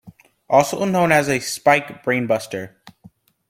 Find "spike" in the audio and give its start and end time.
1.39-2.03